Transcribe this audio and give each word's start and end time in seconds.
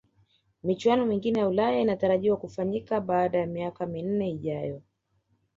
michuano 0.63 1.05
mingine 1.05 1.39
ya 1.39 1.47
ulaya 1.47 1.79
inatarajiwa 1.81 2.37
kufanyika 2.37 3.01
baada 3.01 3.37
ya 3.37 3.47
miaka 3.47 3.85
minne 3.85 4.29
ijayo 4.29 4.81